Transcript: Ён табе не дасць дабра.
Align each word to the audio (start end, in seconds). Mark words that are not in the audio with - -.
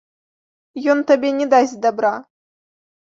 Ён 0.93 1.03
табе 1.11 1.29
не 1.39 1.47
дасць 1.51 1.75
дабра. 1.83 2.13